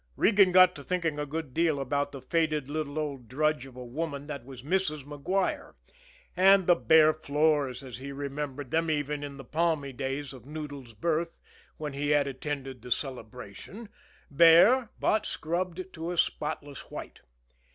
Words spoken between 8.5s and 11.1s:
them even in the palmy days of Noodles'